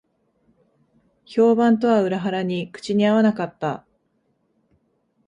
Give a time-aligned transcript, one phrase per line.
[1.27, 3.85] 評判とは裏腹に口に合わなかった